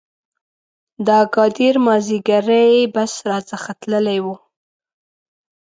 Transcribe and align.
د 1.05 1.07
اګادیر 1.25 1.75
مازیګری 1.85 2.69
بس 2.93 3.13
را 3.29 3.39
څخه 3.51 3.71
تللی 3.81 4.19
و. 4.23 4.27